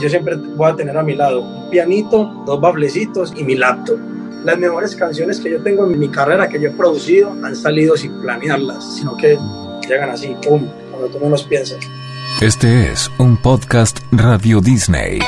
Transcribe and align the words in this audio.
yo 0.00 0.08
siempre 0.08 0.34
voy 0.36 0.70
a 0.70 0.76
tener 0.76 0.96
a 0.96 1.02
mi 1.02 1.14
lado 1.14 1.42
un 1.42 1.70
pianito, 1.70 2.42
dos 2.46 2.60
baflecitos 2.60 3.32
y 3.36 3.44
mi 3.44 3.54
laptop. 3.54 3.98
Las 4.44 4.58
mejores 4.58 4.96
canciones 4.96 5.38
que 5.38 5.50
yo 5.50 5.62
tengo 5.62 5.84
en 5.84 5.98
mi 5.98 6.08
carrera 6.08 6.48
que 6.48 6.60
yo 6.60 6.70
he 6.70 6.72
producido 6.72 7.32
han 7.44 7.54
salido 7.54 7.96
sin 7.96 8.20
planearlas, 8.22 8.96
sino 8.96 9.16
que 9.16 9.38
llegan 9.86 10.10
así, 10.10 10.34
pum, 10.42 10.66
cuando 10.90 11.08
tú 11.08 11.22
menos 11.22 11.42
piensas. 11.44 11.78
Este 12.40 12.90
es 12.90 13.10
un 13.18 13.36
podcast 13.36 14.00
Radio 14.12 14.60
Disney. 14.60 15.18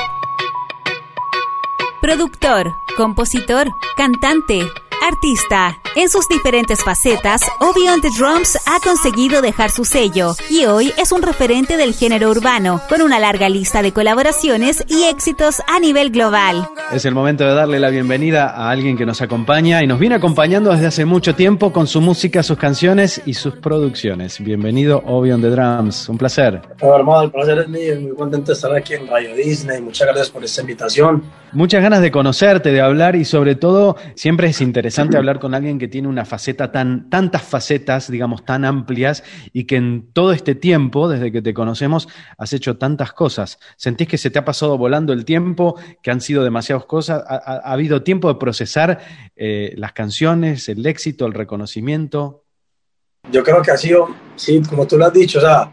Productor, 2.00 2.73
compositor, 2.96 3.68
cantante 3.96 4.66
artista. 5.03 5.79
En 5.95 6.09
sus 6.09 6.27
diferentes 6.29 6.82
facetas, 6.82 7.43
Obi 7.61 7.87
on 7.89 8.01
the 8.01 8.09
Drums 8.19 8.57
ha 8.66 8.80
conseguido 8.82 9.43
dejar 9.43 9.71
su 9.71 9.84
sello 9.84 10.34
y 10.48 10.64
hoy 10.64 10.93
es 10.96 11.12
un 11.12 11.21
referente 11.21 11.77
del 11.77 11.93
género 11.93 12.30
urbano, 12.30 12.80
con 12.89 13.02
una 13.02 13.19
larga 13.19 13.48
lista 13.48 13.83
de 13.83 13.93
colaboraciones 13.93 14.84
y 14.88 15.05
éxitos 15.05 15.61
a 15.66 15.80
nivel 15.80 16.11
global. 16.11 16.69
Es 16.92 17.05
el 17.05 17.15
momento 17.15 17.45
de 17.45 17.55
darle 17.55 17.78
la 17.80 17.91
bienvenida 17.91 18.48
a 18.48 18.70
alguien 18.70 18.97
que 18.97 19.05
nos 19.05 19.20
acompaña 19.20 19.83
y 19.83 19.87
nos 19.87 19.98
viene 19.98 20.15
acompañando 20.15 20.70
desde 20.70 20.87
hace 20.87 21.05
mucho 21.05 21.34
tiempo 21.34 21.73
con 21.73 21.87
su 21.87 22.00
música, 22.00 22.42
sus 22.42 22.56
canciones 22.56 23.20
y 23.27 23.34
sus 23.34 23.56
producciones. 23.56 24.42
Bienvenido, 24.42 25.03
Obi 25.05 25.33
on 25.33 25.42
the 25.42 25.50
Drums. 25.50 26.09
Un 26.09 26.16
placer. 26.16 26.62
Hola, 26.80 27.25
el 27.25 27.30
placer 27.30 27.59
es 27.59 27.69
mío. 27.69 28.00
Muy 28.00 28.14
contento 28.14 28.47
de 28.47 28.53
estar 28.55 28.75
aquí 28.75 28.95
en 28.95 29.09
Radio 29.09 29.34
Disney. 29.34 29.83
Muchas 29.83 30.06
gracias 30.06 30.30
por 30.30 30.45
esta 30.45 30.61
invitación. 30.61 31.23
Muchas 31.53 31.83
ganas 31.83 32.00
de 32.00 32.11
conocerte, 32.11 32.73
de 32.73 32.80
hablar 32.80 33.14
y 33.14 33.27
sobre 33.27 33.56
todo 33.56 33.97
siempre 34.14 34.48
es 34.48 34.61
interesante 34.62 34.91
interesante 34.92 35.16
hablar 35.16 35.41
con 35.41 35.55
alguien 35.55 35.78
que 35.78 35.88
tiene 35.88 36.06
una 36.06 36.24
faceta 36.24 36.70
tan, 36.70 37.09
tantas 37.09 37.42
facetas, 37.42 38.10
digamos, 38.10 38.45
tan 38.45 38.64
amplias 38.64 39.24
y 39.52 39.64
que 39.64 39.77
en 39.77 40.12
todo 40.12 40.33
este 40.33 40.55
tiempo, 40.55 41.09
desde 41.09 41.33
que 41.33 41.41
te 41.41 41.55
conocemos, 41.55 42.09
has 42.37 42.52
hecho 42.52 42.77
tantas 42.77 43.12
cosas. 43.12 43.59
¿Sentís 43.77 44.06
que 44.06 44.19
se 44.19 44.30
te 44.30 44.38
ha 44.38 44.45
pasado 44.45 44.77
volando 44.77 45.12
el 45.14 45.24
tiempo, 45.24 45.78
que 46.02 46.10
han 46.10 46.20
sido 46.20 46.45
demasiadas 46.45 46.84
cosas? 46.84 47.25
¿Ha, 47.27 47.72
habido 47.72 48.02
tiempo 48.02 48.28
de 48.28 48.39
procesar 48.39 49.00
eh, 49.34 49.72
las 49.77 49.92
canciones, 49.92 50.69
el 50.69 50.84
éxito, 50.84 51.27
el 51.27 51.33
reconocimiento? 51.33 52.45
Yo 53.30 53.42
creo 53.42 53.62
que 53.62 53.70
ha 53.70 53.77
sido, 53.77 54.08
sí, 54.36 54.61
como 54.69 54.86
tú 54.86 54.98
lo 54.98 55.06
has 55.06 55.12
dicho, 55.12 55.39
o 55.39 55.42
sea, 55.42 55.72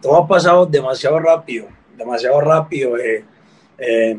todo 0.00 0.16
ha 0.16 0.26
pasado 0.26 0.64
demasiado 0.64 1.18
rápido, 1.18 1.66
demasiado 1.98 2.40
rápido. 2.40 2.96
Eh, 2.96 3.24
eh, 3.76 4.18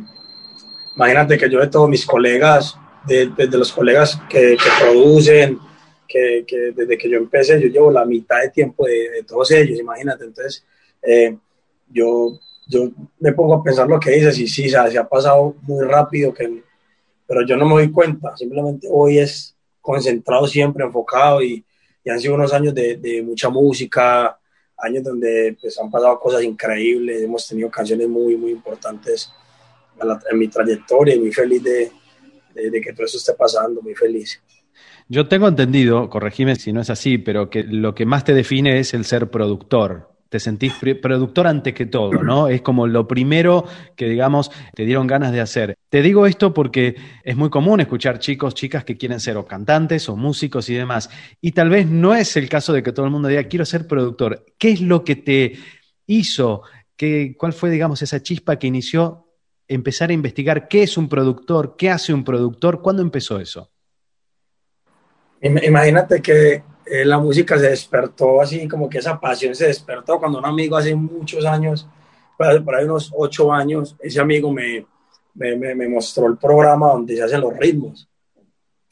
imagínate 0.95 1.37
que 1.37 1.49
yo 1.49 1.59
de 1.59 1.67
todos 1.67 1.89
mis 1.89 2.05
colegas, 2.05 2.77
de, 3.07 3.47
los 3.51 3.71
colegas 3.71 4.19
que, 4.29 4.57
producen, 4.79 5.59
que, 6.07 6.45
desde 6.75 6.97
que 6.97 7.09
yo 7.09 7.17
empecé, 7.17 7.61
yo 7.61 7.67
llevo 7.67 7.91
la 7.91 8.05
mitad 8.05 8.41
de 8.41 8.49
tiempo 8.49 8.85
de, 8.85 9.23
todos 9.27 9.51
ellos, 9.51 9.79
imagínate. 9.79 10.25
Entonces, 10.25 10.63
eh, 11.01 11.37
yo, 11.89 12.39
yo 12.67 12.89
me 13.19 13.33
pongo 13.33 13.55
a 13.55 13.63
pensar 13.63 13.87
lo 13.87 13.99
que 13.99 14.11
dices 14.11 14.37
y 14.39 14.47
sí, 14.47 14.69
se 14.69 14.77
ha 14.77 15.07
pasado 15.07 15.55
muy 15.61 15.85
rápido, 15.85 16.33
que, 16.33 16.63
pero 17.27 17.45
yo 17.45 17.57
no 17.57 17.65
me 17.65 17.75
doy 17.75 17.91
cuenta, 17.91 18.35
simplemente 18.35 18.87
hoy 18.89 19.19
es 19.19 19.55
concentrado 19.81 20.47
siempre, 20.47 20.83
enfocado 20.83 21.43
y, 21.43 21.63
y 22.03 22.09
han 22.09 22.19
sido 22.19 22.35
unos 22.35 22.53
años 22.53 22.73
de, 22.73 23.23
mucha 23.25 23.49
música, 23.49 24.39
años 24.77 25.03
donde 25.03 25.57
pues, 25.59 25.79
han 25.79 25.89
pasado 25.89 26.19
cosas 26.19 26.43
increíbles, 26.43 27.23
hemos 27.23 27.47
tenido 27.47 27.69
canciones 27.69 28.07
muy, 28.07 28.37
muy 28.37 28.51
importantes 28.51 29.31
en 30.29 30.37
mi 30.37 30.47
trayectoria 30.47 31.15
y 31.15 31.19
muy 31.19 31.31
feliz 31.31 31.63
de, 31.63 31.91
de, 32.55 32.81
que 32.81 32.93
todo 32.93 33.05
eso 33.05 33.17
esté 33.17 33.33
pasando, 33.33 33.81
muy 33.81 33.95
feliz. 33.95 34.41
Yo 35.07 35.27
tengo 35.27 35.47
entendido, 35.47 36.09
corregime 36.09 36.55
si 36.55 36.73
no 36.73 36.81
es 36.81 36.89
así, 36.89 37.17
pero 37.17 37.49
que 37.49 37.63
lo 37.63 37.93
que 37.93 38.05
más 38.05 38.23
te 38.23 38.33
define 38.33 38.79
es 38.79 38.93
el 38.93 39.05
ser 39.05 39.29
productor. 39.29 40.15
Te 40.29 40.39
sentís 40.39 40.73
productor 41.01 41.45
antes 41.45 41.73
que 41.73 41.85
todo, 41.85 42.11
¿no? 42.11 42.47
Es 42.47 42.61
como 42.61 42.87
lo 42.87 43.07
primero 43.07 43.65
que, 43.95 44.09
digamos, 44.09 44.51
te 44.73 44.83
dieron 44.83 45.05
ganas 45.05 45.31
de 45.31 45.39
hacer. 45.39 45.75
Te 45.87 46.01
digo 46.01 46.25
esto 46.25 46.53
porque 46.53 46.95
es 47.23 47.35
muy 47.37 47.49
común 47.51 47.79
escuchar 47.79 48.17
chicos, 48.17 48.55
chicas 48.55 48.83
que 48.83 48.97
quieren 48.97 49.19
ser 49.19 49.37
o 49.37 49.45
cantantes 49.45 50.09
o 50.09 50.15
músicos 50.15 50.67
y 50.69 50.73
demás. 50.73 51.09
Y 51.39 51.51
tal 51.51 51.69
vez 51.69 51.87
no 51.87 52.15
es 52.15 52.35
el 52.35 52.49
caso 52.49 52.73
de 52.73 52.81
que 52.81 52.91
todo 52.91 53.05
el 53.05 53.11
mundo 53.11 53.27
diga, 53.27 53.43
quiero 53.43 53.65
ser 53.65 53.87
productor. 53.87 54.43
¿Qué 54.57 54.71
es 54.71 54.81
lo 54.81 55.03
que 55.03 55.15
te 55.15 55.53
hizo? 56.07 56.63
¿Qué, 56.97 57.35
¿Cuál 57.37 57.53
fue, 57.53 57.69
digamos, 57.69 58.01
esa 58.01 58.21
chispa 58.21 58.57
que 58.57 58.67
inició 58.67 59.24
empezar 59.67 60.09
a 60.09 60.13
investigar 60.13 60.67
qué 60.67 60.83
es 60.83 60.97
un 60.97 61.09
productor, 61.09 61.75
qué 61.77 61.89
hace 61.89 62.13
un 62.13 62.23
productor? 62.23 62.81
¿Cuándo 62.81 63.01
empezó 63.01 63.39
eso? 63.39 63.69
Imagínate 65.41 66.21
que 66.21 66.63
eh, 66.85 67.05
la 67.05 67.19
música 67.19 67.57
se 67.57 67.69
despertó 67.69 68.41
así, 68.41 68.67
como 68.67 68.89
que 68.89 68.99
esa 68.99 69.19
pasión 69.19 69.55
se 69.55 69.67
despertó 69.67 70.19
cuando 70.19 70.39
un 70.39 70.45
amigo 70.45 70.77
hace 70.77 70.95
muchos 70.95 71.45
años, 71.45 71.87
por 72.37 72.75
ahí 72.75 72.85
unos 72.85 73.11
ocho 73.15 73.51
años, 73.51 73.95
ese 73.99 74.19
amigo 74.19 74.51
me, 74.51 74.85
me, 75.33 75.87
mostró 75.87 76.27
el 76.27 76.37
programa 76.37 76.89
donde 76.89 77.15
se 77.15 77.23
hacen 77.23 77.41
los 77.41 77.57
ritmos. 77.57 78.07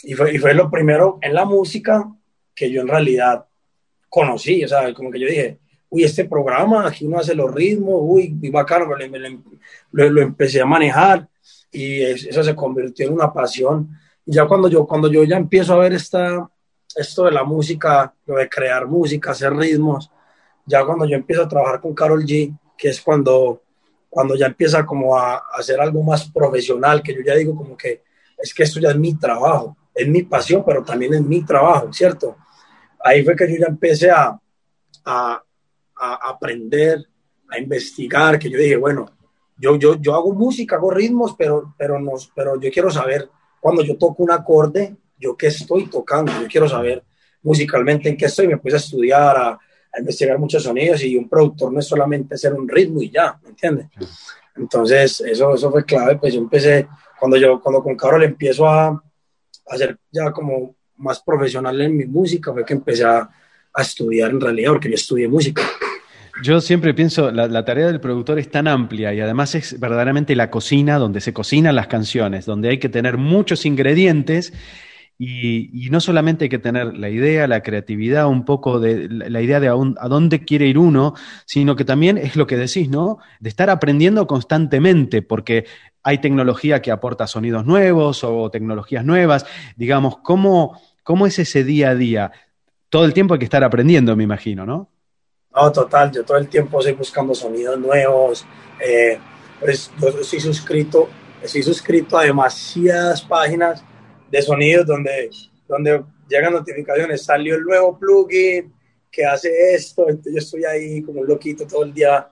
Y 0.02 0.14
fue, 0.14 0.34
y 0.36 0.38
fue 0.38 0.54
lo 0.54 0.70
primero 0.70 1.18
en 1.22 1.34
la 1.34 1.46
música 1.46 2.12
que 2.54 2.70
yo 2.70 2.82
en 2.82 2.88
realidad 2.88 3.46
conocí, 4.10 4.64
o 4.64 4.68
sea, 4.68 4.94
como 4.94 5.10
que 5.12 5.20
yo 5.20 5.28
dije, 5.28 5.60
uy, 5.94 6.04
este 6.04 6.26
programa, 6.26 6.88
aquí 6.88 7.06
uno 7.06 7.20
hace 7.20 7.36
los 7.36 7.54
ritmos, 7.54 8.00
uy, 8.02 8.30
muy 8.30 8.50
bacano, 8.50 8.88
lo, 9.92 10.10
lo, 10.10 10.22
empecé 10.24 10.60
a 10.60 10.66
manejar 10.66 11.28
y 11.72 12.02
eso 12.02 12.44
se 12.44 12.56
convirtió 12.56 13.08
en 13.08 13.14
una 13.14 13.32
pasión. 13.32 13.90
Y 14.26 14.34
ya 14.34 14.48
cuando 14.48 14.68
yo, 14.68 14.88
cuando 14.88 15.08
yo 15.12 15.24
ya 15.24 15.38
empiezo 15.38 15.76
a 15.76 15.78
ver 15.78 15.94
esta, 15.94 16.50
esto 16.96 17.26
de 17.26 17.32
la 17.32 17.44
música, 17.44 18.12
lo 18.26 18.38
de 18.38 18.50
crear 18.50 18.88
música, 18.88 19.32
hacer 19.32 19.54
ritmos, 19.54 20.10
ya 20.66 20.84
cuando 20.84 21.06
yo 21.06 21.16
empiezo 21.16 21.44
a 21.44 21.48
trabajar 21.48 21.80
con 21.80 21.94
Carol 21.94 22.26
G, 22.26 22.58
que 22.76 22.90
es 22.90 23.00
cuando, 23.00 23.62
cuando 24.10 24.36
ya 24.36 24.48
empieza 24.48 24.84
como 24.88 25.16
a, 25.16 25.36
a 25.36 25.42
hacer 25.60 25.80
algo 25.80 26.02
más 26.02 26.28
profesional, 26.32 27.04
que 27.04 27.14
yo 27.14 27.22
ya 27.24 27.36
digo 27.36 27.56
como 27.56 27.78
que 27.78 28.02
es 28.36 28.52
que 28.52 28.64
esto 28.64 28.80
ya 28.80 28.90
es 28.90 28.98
mi 28.98 29.14
trabajo, 29.14 29.78
es 29.94 30.08
mi 30.08 30.24
pasión, 30.24 30.64
pero 30.66 30.84
también 30.84 31.14
es 31.14 31.22
mi 31.22 31.46
trabajo, 31.46 31.94
¿cierto? 31.94 32.36
Ahí 33.04 33.24
fue 33.24 33.36
que 33.36 33.48
yo 33.48 33.60
ya 33.60 33.68
empecé 33.68 34.10
a, 34.10 34.40
a, 35.06 35.44
a 36.04 36.30
aprender, 36.30 37.06
a 37.50 37.58
investigar, 37.60 38.38
que 38.40 38.50
yo 38.50 38.58
dije, 38.58 38.78
bueno, 38.78 39.06
yo, 39.58 39.76
yo, 39.78 39.96
yo 39.96 40.14
hago 40.14 40.34
música, 40.34 40.76
hago 40.76 40.92
ritmos, 40.92 41.36
pero, 41.38 41.74
pero, 41.78 42.00
no, 42.00 42.12
pero 42.36 42.60
yo 42.60 42.70
quiero 42.72 42.90
saber 42.90 43.30
cuando 43.60 43.82
yo 43.84 43.98
toco 43.98 44.24
un 44.24 44.32
acorde, 44.32 44.96
yo 45.18 45.38
qué 45.38 45.48
estoy 45.48 45.88
tocando, 45.88 46.32
yo 46.42 46.48
quiero 46.48 46.68
saber 46.68 47.04
musicalmente 47.42 48.10
en 48.10 48.18
qué 48.18 48.26
estoy, 48.26 48.48
me 48.48 48.58
puse 48.58 48.76
a 48.76 48.80
estudiar, 48.80 49.38
a, 49.38 49.60
investigar 49.98 50.40
muchos 50.40 50.64
sonidos 50.64 51.04
y 51.04 51.16
un 51.16 51.30
productor 51.30 51.72
no 51.72 51.80
es 51.80 51.86
solamente 51.86 52.34
hacer 52.34 52.52
un 52.54 52.68
ritmo 52.68 53.00
y 53.04 53.12
ya, 53.12 53.40
¿me 53.44 53.50
entiendes? 53.50 53.88
Entonces, 54.56 55.22
eso, 55.22 55.54
eso 55.54 55.72
fue 55.72 55.86
clave, 55.86 56.18
pues 56.18 56.34
yo 56.34 56.40
empecé, 56.40 56.88
cuando 57.20 57.38
yo, 57.38 57.62
cuando 57.62 57.84
con 57.84 57.96
Carol 57.96 58.24
empiezo 58.24 58.68
a, 58.68 58.88
a 58.88 59.02
hacer 59.68 60.00
ya 60.12 60.32
como 60.32 60.76
más 60.98 61.22
profesional 61.22 61.80
en 61.80 61.96
mi 61.96 62.06
música, 62.06 62.52
fue 62.52 62.66
que 62.66 62.74
empecé 62.74 63.04
a, 63.04 63.30
a 63.74 63.82
estudiar 63.82 64.32
en 64.32 64.42
realidad, 64.42 64.72
porque 64.72 64.90
yo 64.90 64.96
estudié 64.96 65.28
música. 65.28 65.62
Yo 66.42 66.62
siempre 66.62 66.94
pienso, 66.94 67.32
la, 67.32 67.48
la, 67.48 67.64
tarea 67.64 67.88
del 67.88 68.00
productor 68.00 68.40
es 68.40 68.50
tan 68.50 68.68
amplia 68.68 69.14
y 69.14 69.20
además 69.20 69.54
es 69.54 69.80
verdaderamente 69.80 70.36
la 70.36 70.50
cocina, 70.50 70.98
donde 70.98 71.22
se 71.22 71.32
cocinan 71.32 71.76
las 71.76 71.88
canciones, 71.88 72.46
donde 72.46 72.70
hay 72.70 72.80
que 72.80 72.90
tener 72.90 73.18
muchos 73.18 73.66
ingredientes 73.66 74.52
y, 75.20 75.90
no 75.92 76.00
solamente 76.00 76.46
hay 76.46 76.50
que 76.50 76.60
tener 76.60 76.98
la 76.98 77.10
idea, 77.10 77.48
la 77.48 77.62
creatividad, 77.62 78.28
un 78.28 78.46
poco 78.46 78.80
de 78.80 79.08
la, 79.10 79.42
idea 79.42 79.60
de 79.60 79.68
a, 79.68 79.74
a, 79.74 80.08
dónde 80.08 80.44
quiere 80.44 80.66
ir 80.66 80.80
uno, 80.80 81.14
sino 81.46 81.76
que 81.76 81.86
también 81.86 82.18
es 82.18 82.36
lo 82.36 82.48
que 82.48 82.58
decís, 82.58 82.90
¿no? 82.90 83.20
De 83.40 83.50
estar 83.50 83.70
aprendiendo 83.70 84.26
constantemente, 84.26 85.22
porque 85.22 85.66
hay 86.02 86.18
tecnología 86.18 86.82
que 86.82 86.92
aporta 86.92 87.28
sonidos 87.28 87.66
nuevos 87.66 88.24
o 88.24 88.50
tecnologías 88.50 89.06
nuevas. 89.06 89.46
Digamos, 89.76 90.18
¿cómo, 90.18 90.82
cómo 91.04 91.28
es 91.28 91.38
ese 91.38 91.64
día 91.64 91.92
a 91.92 91.96
día? 91.96 92.32
todo 92.94 93.06
el 93.06 93.14
tiempo 93.16 93.34
hay 93.34 93.40
que 93.40 93.46
estar 93.46 93.64
aprendiendo, 93.64 94.16
me 94.16 94.24
imagino, 94.24 94.68
¿no? 94.68 94.93
No, 95.56 95.72
total, 95.72 96.12
yo 96.12 96.26
todo 96.26 96.38
el 96.38 96.48
tiempo 96.48 96.80
estoy 96.80 96.94
buscando 96.94 97.36
sonidos 97.36 97.80
nuevos. 97.80 98.46
Eh, 98.80 99.18
pues 99.60 99.92
yo 100.00 100.10
estoy 100.10 100.40
suscrito, 100.40 101.10
estoy 101.42 101.64
suscrito 101.64 102.18
a 102.18 102.24
demasiadas 102.24 103.22
páginas 103.22 103.84
de 104.30 104.42
sonidos 104.42 104.86
donde, 104.86 105.30
donde 105.68 106.04
llegan 106.28 106.54
notificaciones, 106.54 107.24
salió 107.24 107.56
el 107.56 107.64
nuevo 107.64 107.98
plugin 107.98 108.74
que 109.12 109.26
hace 109.26 109.76
esto, 109.76 110.10
entonces 110.10 110.34
yo 110.34 110.40
estoy 110.40 110.66
ahí 110.66 111.02
como 111.04 111.22
un 111.22 111.28
loquito 111.28 111.68
todo 111.68 111.84
el 111.84 111.94
día 111.94 112.28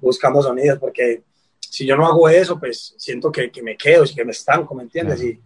buscando 0.00 0.42
sonidos 0.42 0.78
porque 0.78 1.22
si 1.58 1.86
yo 1.86 1.96
no 1.96 2.06
hago 2.06 2.28
eso, 2.28 2.58
pues 2.60 2.94
siento 2.98 3.32
que, 3.32 3.50
que 3.50 3.62
me 3.62 3.76
quedo, 3.76 4.04
que 4.14 4.24
me 4.24 4.32
estanco, 4.32 4.74
¿me 4.74 4.82
entiendes? 4.82 5.22
Y, 5.22 5.40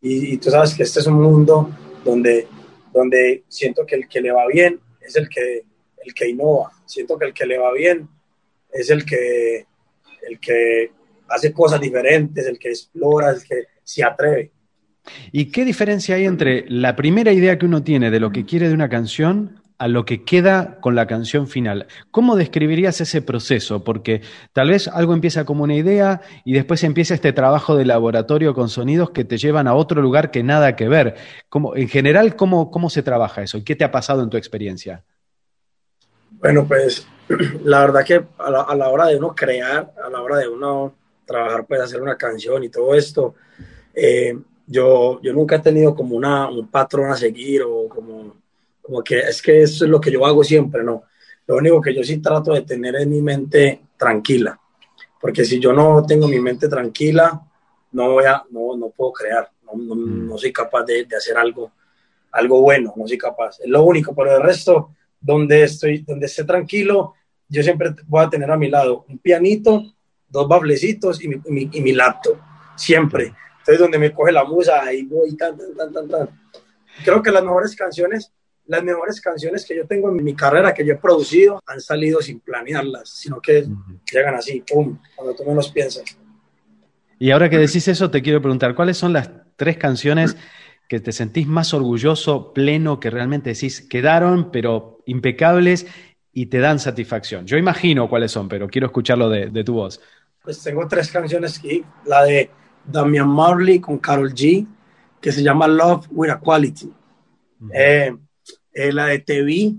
y, 0.00 0.34
y, 0.34 0.36
tú 0.38 0.50
sabes 0.50 0.72
que 0.72 0.84
este 0.84 1.00
es 1.00 1.06
un 1.08 1.20
mundo 1.20 1.68
donde 2.04 2.46
donde 2.92 3.44
siento 3.48 3.84
que 3.84 3.96
el 3.96 4.08
que 4.08 4.20
le 4.20 4.32
va 4.32 4.46
bien 4.46 4.80
es 5.00 5.16
el 5.16 5.28
que, 5.28 5.64
el 6.06 6.14
que 6.14 6.28
innova, 6.28 6.70
siento 6.86 7.18
que 7.18 7.26
el 7.26 7.34
que 7.34 7.46
le 7.46 7.58
va 7.58 7.72
bien 7.72 8.08
es 8.72 8.90
el 8.90 9.04
que, 9.04 9.66
el 10.28 10.38
que 10.40 10.90
hace 11.28 11.52
cosas 11.52 11.80
diferentes, 11.80 12.46
el 12.46 12.58
que 12.58 12.68
explora, 12.68 13.30
el 13.30 13.42
que 13.42 13.64
se 13.82 14.04
atreve. 14.04 14.52
¿Y 15.32 15.50
qué 15.50 15.64
diferencia 15.64 16.16
hay 16.16 16.24
entre 16.24 16.64
la 16.68 16.96
primera 16.96 17.32
idea 17.32 17.58
que 17.58 17.66
uno 17.66 17.82
tiene 17.82 18.10
de 18.10 18.20
lo 18.20 18.32
que 18.32 18.44
quiere 18.44 18.68
de 18.68 18.74
una 18.74 18.88
canción 18.88 19.62
a 19.78 19.88
lo 19.88 20.04
que 20.04 20.24
queda 20.24 20.78
con 20.80 20.94
la 20.94 21.06
canción 21.06 21.46
final. 21.46 21.86
¿Cómo 22.10 22.36
describirías 22.36 23.00
ese 23.00 23.20
proceso? 23.20 23.84
Porque 23.84 24.22
tal 24.52 24.70
vez 24.70 24.88
algo 24.88 25.12
empieza 25.12 25.44
como 25.44 25.64
una 25.64 25.74
idea 25.74 26.22
y 26.44 26.54
después 26.54 26.82
empieza 26.82 27.14
este 27.14 27.32
trabajo 27.32 27.76
de 27.76 27.84
laboratorio 27.84 28.54
con 28.54 28.68
sonidos 28.68 29.10
que 29.10 29.24
te 29.24 29.36
llevan 29.36 29.68
a 29.68 29.74
otro 29.74 30.00
lugar 30.00 30.30
que 30.30 30.42
nada 30.42 30.76
que 30.76 30.88
ver. 30.88 31.16
en 31.74 31.88
general, 31.88 32.36
¿cómo, 32.36 32.70
¿cómo 32.70 32.88
se 32.88 33.02
trabaja 33.02 33.42
eso? 33.42 33.58
¿Y 33.58 33.64
qué 33.64 33.76
te 33.76 33.84
ha 33.84 33.90
pasado 33.90 34.22
en 34.22 34.30
tu 34.30 34.36
experiencia? 34.36 35.04
Bueno, 36.38 36.66
pues 36.66 37.06
la 37.64 37.80
verdad 37.80 38.04
que 38.04 38.24
a 38.38 38.50
la, 38.50 38.88
hora 38.88 39.06
de 39.06 39.16
uno 39.16 39.34
crear, 39.34 39.92
a 40.02 40.08
la 40.08 40.22
hora 40.22 40.38
de 40.38 40.48
uno 40.48 40.94
trabajar, 41.24 41.66
pues 41.66 41.80
hacer 41.80 42.00
una 42.00 42.16
canción 42.16 42.62
y 42.64 42.68
todo 42.68 42.94
esto, 42.94 43.34
eh, 43.94 44.38
yo, 44.66 45.20
yo 45.22 45.32
nunca 45.32 45.56
he 45.56 45.60
tenido 45.60 45.94
como 45.94 46.16
una, 46.16 46.48
un 46.48 46.68
patrón 46.68 47.10
a 47.10 47.16
seguir 47.16 47.62
o 47.62 47.88
como 47.88 48.46
como 48.86 49.02
que 49.02 49.18
es 49.18 49.42
que 49.42 49.62
eso 49.62 49.84
es 49.84 49.90
lo 49.90 50.00
que 50.00 50.12
yo 50.12 50.24
hago 50.24 50.44
siempre, 50.44 50.84
no. 50.84 51.02
Lo 51.48 51.56
único 51.56 51.80
que 51.80 51.92
yo 51.92 52.04
sí 52.04 52.18
trato 52.18 52.52
de 52.52 52.62
tener 52.62 52.94
es 52.94 53.06
mi 53.06 53.20
mente 53.20 53.82
tranquila, 53.96 54.58
porque 55.20 55.44
si 55.44 55.58
yo 55.58 55.72
no 55.72 56.04
tengo 56.06 56.28
mi 56.28 56.38
mente 56.38 56.68
tranquila, 56.68 57.42
no 57.92 58.12
voy 58.12 58.26
a, 58.26 58.44
no, 58.50 58.76
no 58.76 58.90
puedo 58.90 59.12
crear, 59.12 59.50
no, 59.64 59.72
no, 59.96 60.34
mm. 60.34 60.38
soy 60.38 60.52
capaz 60.52 60.84
de, 60.84 61.04
de, 61.04 61.16
hacer 61.16 61.36
algo, 61.36 61.72
algo 62.30 62.60
bueno, 62.60 62.92
no 62.94 63.08
soy 63.08 63.18
capaz. 63.18 63.58
Es 63.58 63.68
lo 63.68 63.82
único, 63.82 64.14
pero 64.14 64.36
el 64.36 64.42
resto, 64.42 64.90
donde 65.26 65.64
estoy, 65.64 65.98
donde 65.98 66.26
esté 66.26 66.44
tranquilo, 66.44 67.14
yo 67.48 67.62
siempre 67.62 67.90
voy 68.06 68.24
a 68.24 68.30
tener 68.30 68.50
a 68.50 68.56
mi 68.56 68.70
lado 68.70 69.04
un 69.08 69.18
pianito, 69.18 69.94
dos 70.28 70.48
bablecitos 70.48 71.22
y 71.22 71.28
mi, 71.28 71.68
y 71.72 71.80
mi, 71.80 71.92
laptop, 71.92 72.38
siempre. 72.76 73.34
Entonces, 73.58 73.78
donde 73.78 73.98
me 73.98 74.12
coge 74.12 74.32
la 74.32 74.44
musa, 74.44 74.82
ahí 74.82 75.02
voy, 75.02 75.36
tan, 75.36 75.56
tan, 75.58 75.76
tan, 75.76 75.92
tan, 75.92 76.08
tan. 76.08 76.40
Creo 77.04 77.22
que 77.22 77.30
las 77.30 77.42
mejores 77.42 77.74
canciones 77.74 78.32
las 78.68 78.82
mejores 78.82 79.20
canciones 79.20 79.64
que 79.64 79.76
yo 79.76 79.86
tengo 79.86 80.08
en 80.10 80.24
mi 80.24 80.34
carrera, 80.34 80.74
que 80.74 80.84
yo 80.84 80.94
he 80.94 80.96
producido, 80.96 81.62
han 81.66 81.80
salido 81.80 82.20
sin 82.20 82.40
planearlas, 82.40 83.08
sino 83.08 83.40
que 83.40 83.64
llegan 84.12 84.34
así, 84.34 84.64
¡pum!, 84.68 84.98
cuando 85.14 85.36
tú 85.36 85.44
menos 85.44 85.70
piensas. 85.70 86.02
Y 87.16 87.30
ahora 87.30 87.48
que 87.48 87.58
decís 87.58 87.86
eso, 87.86 88.10
te 88.10 88.22
quiero 88.22 88.42
preguntar, 88.42 88.74
¿cuáles 88.74 88.96
son 88.96 89.12
las 89.12 89.30
tres 89.54 89.78
canciones 89.78 90.36
que 90.88 91.00
te 91.00 91.12
sentís 91.12 91.46
más 91.46 91.74
orgulloso, 91.74 92.52
pleno, 92.52 93.00
que 93.00 93.10
realmente 93.10 93.50
decís, 93.50 93.80
quedaron, 93.80 94.50
pero 94.50 95.02
impecables 95.06 95.86
y 96.32 96.46
te 96.46 96.58
dan 96.58 96.78
satisfacción? 96.78 97.46
Yo 97.46 97.56
imagino 97.56 98.08
cuáles 98.08 98.32
son, 98.32 98.48
pero 98.48 98.68
quiero 98.68 98.86
escucharlo 98.86 99.28
de, 99.28 99.64
tu 99.64 99.74
voz. 99.74 100.00
Pues 100.42 100.62
tengo 100.62 100.86
tres 100.86 101.10
canciones 101.10 101.58
aquí, 101.58 101.84
la 102.04 102.24
de 102.24 102.50
Damian 102.84 103.28
Marley 103.28 103.80
con 103.80 103.98
Carol 103.98 104.32
G, 104.32 104.66
que 105.20 105.32
se 105.32 105.42
llama 105.42 105.66
Love 105.66 106.06
with 106.10 106.30
a 106.30 106.38
Quality. 106.38 106.92
eh, 107.72 108.14
eh, 108.72 108.92
la 108.92 109.06
de 109.06 109.20
TV, 109.20 109.74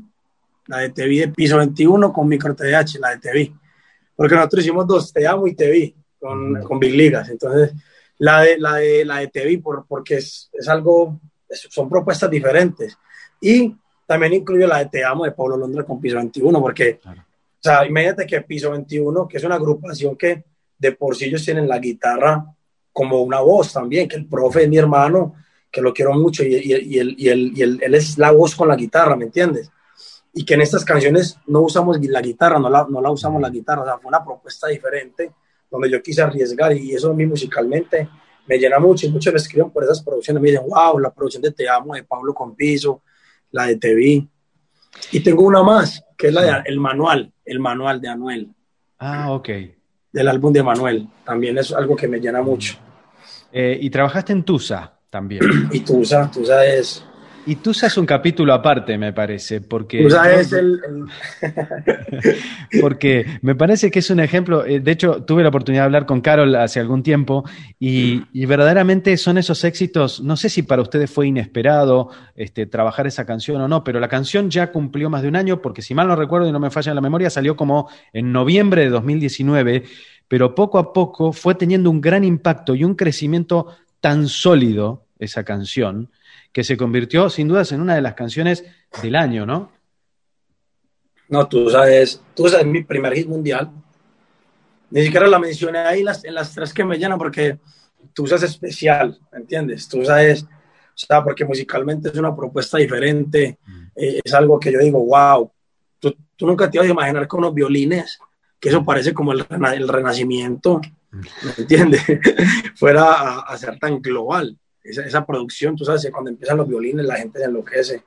la 0.66 0.80
de 0.80 0.90
TV 0.90 1.20
de 1.20 1.28
piso 1.30 1.58
21 1.58 2.12
con 2.12 2.28
micro 2.28 2.56
TDH, 2.56 3.00
la 3.00 3.12
de 3.12 3.20
TV. 3.20 3.54
Porque 4.16 4.36
nosotros 4.36 4.64
hicimos 4.64 4.88
dos, 4.88 5.14
Te 5.14 5.26
Amo 5.28 5.48
y 5.48 5.56
TV, 5.56 5.96
con, 6.20 6.62
con 6.64 6.80
Big 6.80 6.96
Ligas. 6.96 7.30
Entonces, 7.30 7.74
la 8.20 8.42
de, 8.42 8.58
la 8.58 8.76
de, 8.76 9.06
la 9.06 9.18
de 9.20 9.28
TV, 9.28 9.60
por, 9.60 9.86
porque 9.88 10.16
es, 10.16 10.50
es 10.54 10.68
algo, 10.68 11.20
son 11.50 11.90
propuestas 11.90 12.30
diferentes. 12.30 12.98
Y 13.40 13.76
también 14.06 14.34
incluyo 14.34 14.68
la 14.68 14.80
de 14.80 14.88
Te 14.88 15.04
Amo 15.04 15.26
de 15.26 15.32
Pablo 15.32 15.58
Londra 15.58 15.84
con 15.84 16.00
piso 16.00 16.18
21, 16.18 16.60
porque, 16.60 17.00
o 17.06 17.60
sea, 17.60 17.86
imagínate 17.86 18.26
que 18.26 18.42
piso 18.42 18.72
21, 18.72 19.28
que 19.28 19.38
es 19.38 19.44
una 19.44 19.56
agrupación 19.56 20.16
que 20.16 20.46
de 20.78 20.92
por 20.94 21.16
sí 21.16 21.26
ellos 21.26 21.44
tienen 21.44 21.68
la 21.68 21.80
guitarra 21.80 22.46
como 22.92 23.22
una 23.22 23.42
voz 23.42 23.74
también, 23.74 24.08
que 24.08 24.16
el 24.16 24.28
profe 24.28 24.64
es 24.64 24.70
mi 24.70 24.78
hermano, 24.78 25.36
que 25.72 25.82
lo 25.82 25.94
quiero 25.94 26.14
mucho 26.14 26.44
y, 26.44 26.56
y, 26.56 26.72
y, 26.72 27.00
él, 27.00 27.16
y, 27.18 27.30
él, 27.30 27.52
y 27.56 27.62
él, 27.62 27.80
él, 27.84 27.96
es 27.96 28.18
la 28.18 28.32
voz 28.32 28.56
con 28.56 28.68
la 28.68 28.76
guitarra, 28.76 29.16
¿me 29.16 29.26
entiendes? 29.26 29.70
Y 30.34 30.46
que 30.46 30.56
en 30.56 30.62
estas 30.62 30.84
canciones 30.84 31.38
no 31.46 31.62
usamos 31.62 32.00
la 32.02 32.22
guitarra, 32.22 32.58
no 32.58 32.70
la, 32.70 32.88
no 32.90 33.02
la 33.02 33.12
usamos 33.12 33.42
la 33.42 33.50
guitarra, 33.50 33.82
o 33.82 33.86
sea, 33.86 33.98
fue 33.98 34.10
una 34.10 34.24
propuesta 34.24 34.68
diferente 34.68 35.32
donde 35.70 35.90
yo 35.90 36.02
quise 36.02 36.22
arriesgar 36.22 36.76
y 36.76 36.94
eso 36.94 37.12
a 37.12 37.14
mí 37.14 37.26
musicalmente 37.26 38.10
me 38.48 38.58
llena 38.58 38.80
mucho 38.80 39.06
y 39.06 39.10
muchos 39.10 39.34
me 39.34 39.38
escriben 39.38 39.70
por 39.70 39.84
esas 39.84 40.02
producciones, 40.02 40.42
me 40.42 40.50
dicen, 40.50 40.66
wow, 40.68 40.98
la 41.00 41.14
producción 41.14 41.44
de 41.44 41.52
Te 41.52 41.68
Amo 41.68 41.96
de 41.96 42.04
Pablo 42.04 42.34
Compiso, 42.34 43.02
la 43.52 43.66
de 43.66 43.76
TV. 43.76 44.28
Y 45.12 45.20
tengo 45.20 45.44
una 45.44 45.62
más, 45.64 46.04
que 46.18 46.28
es 46.28 46.34
la 46.34 46.42
de 46.42 46.64
el 46.66 46.80
manual, 46.80 47.32
el 47.46 47.60
manual 47.60 48.00
de 48.00 48.08
Anuel. 48.08 48.50
Ah, 49.00 49.34
ok. 49.34 49.50
Del 50.12 50.28
álbum 50.28 50.54
de 50.54 50.64
Manuel, 50.64 51.08
también 51.26 51.58
es 51.58 51.72
algo 51.74 51.96
que 51.96 52.08
me 52.08 52.20
llena 52.20 52.42
mucho. 52.42 52.78
Eh, 53.52 53.78
y 53.80 53.90
trabajaste 53.90 54.34
en 54.34 54.44
Tusa 54.44 54.98
también. 55.10 55.42
Y 55.72 55.82
Tusa, 55.82 56.32
Tusa 56.32 56.66
es... 56.66 57.04
Y 57.48 57.56
Tusa 57.56 57.88
es 57.88 57.98
un 57.98 58.06
capítulo 58.06 58.54
aparte, 58.54 58.98
me 58.98 59.14
parece, 59.14 59.62
porque... 59.62 60.04
Tusa 60.04 60.34
es 60.34 60.52
el... 60.52 60.82
porque 62.82 63.26
me 63.42 63.56
parece 63.56 63.90
que 63.90 64.00
es 64.00 64.10
un 64.10 64.20
ejemplo, 64.20 64.66
eh, 64.66 64.82
de 64.82 64.92
hecho 64.92 65.24
tuve 65.24 65.44
la 65.44 65.50
oportunidad 65.50 65.84
de 65.84 65.86
hablar 65.86 66.06
con 66.06 66.20
Carol 66.20 66.54
hace 66.58 66.82
algún 66.82 67.04
tiempo 67.04 67.46
y, 67.80 68.22
verdaderamente 68.46 69.16
son 69.16 69.38
esos 69.38 69.64
éxitos, 69.64 70.20
no 70.20 70.36
sé 70.36 70.50
si 70.50 70.64
para 70.64 70.82
ustedes 70.82 71.10
fue 71.10 71.28
inesperado 71.28 72.10
este, 72.36 72.66
trabajar 72.66 73.08
esa 73.08 73.26
canción 73.26 73.62
o 73.62 73.68
no, 73.70 73.82
pero 73.82 74.02
la 74.02 74.10
canción 74.10 74.50
ya 74.52 74.74
cumplió 74.74 75.10
más 75.10 75.22
de 75.22 75.30
un 75.30 75.38
año, 75.38 75.62
porque 75.62 75.82
si 75.82 75.96
mal 75.96 76.10
no 76.10 76.18
recuerdo 76.18 76.50
y 76.50 76.52
no 76.52 76.60
me 76.60 76.70
falla 76.70 76.94
la 76.94 77.02
memoria, 77.02 77.30
salió 77.30 77.56
como 77.56 77.90
en 78.12 78.34
noviembre 78.34 78.84
de 78.84 78.90
2019 78.90 79.84
pero 80.28 80.54
poco 80.54 80.78
a 80.78 80.92
poco 80.92 81.32
fue 81.32 81.56
teniendo 81.56 81.90
un 81.90 82.02
gran 82.02 82.26
impacto 82.26 82.76
y 82.76 82.84
un 82.84 82.96
crecimiento 82.96 83.68
tan 84.02 84.28
sólido 84.28 85.06
esa 85.20 85.46
canción 85.46 86.10
que 86.58 86.64
se 86.64 86.76
convirtió 86.76 87.30
sin 87.30 87.48
dudas 87.48 87.72
en 87.72 87.82
una 87.82 87.94
de 87.94 88.02
las 88.02 88.16
canciones 88.16 88.66
del 89.04 89.16
año, 89.16 89.46
¿no? 89.46 89.72
No, 91.30 91.48
tú 91.48 91.70
sabes, 91.70 92.20
tú 92.34 92.50
sabes 92.50 92.66
mi 92.66 92.84
primer 92.84 93.14
hit 93.14 93.28
mundial. 93.28 93.70
Ni 94.90 95.04
siquiera 95.04 95.28
la 95.28 95.38
mencioné 95.38 95.78
ahí 95.78 96.00
en 96.00 96.06
las, 96.06 96.26
en 96.26 96.34
las 96.34 96.56
tres 96.56 96.74
que 96.74 96.84
me 96.84 96.98
llenan 96.98 97.20
porque 97.20 97.60
tú 98.12 98.26
sabes 98.26 98.42
especial, 98.42 99.20
¿entiendes? 99.34 99.88
Tú 99.88 100.04
sabes, 100.04 100.46
o 100.46 100.48
sea, 100.96 101.24
porque 101.24 101.46
musicalmente 101.46 102.10
es 102.10 102.18
una 102.18 102.36
propuesta 102.36 102.80
diferente, 102.80 103.60
mm. 103.64 103.84
eh, 103.96 104.22
es 104.26 104.34
algo 104.34 104.60
que 104.60 104.72
yo 104.72 104.80
digo, 104.80 105.06
wow, 105.06 105.52
tú, 106.00 106.18
tú 106.36 106.48
nunca 106.48 106.72
te 106.72 106.78
ibas 106.78 106.88
a 106.88 106.92
imaginar 106.92 107.28
con 107.28 107.42
unos 107.42 107.54
violines, 107.54 108.18
que 108.60 108.70
eso 108.70 108.84
parece 108.84 109.14
como 109.14 109.32
el, 109.32 109.46
el 109.76 109.88
renacimiento, 109.88 110.82
¿me 111.12 111.52
entiendes? 111.56 112.02
Fuera 112.78 113.42
a, 113.42 113.58
ser 113.60 113.78
tan 113.78 114.02
global. 114.02 114.58
Esa, 114.90 115.04
esa, 115.04 115.26
producción, 115.26 115.76
tú 115.76 115.84
sabes, 115.86 116.08
cuando 116.12 116.30
empiezan 116.30 116.58
los 116.58 116.68
violines 116.68 117.06
la 117.06 117.18
gente 117.18 117.40
se 117.40 117.46
enloquece. 117.46 118.04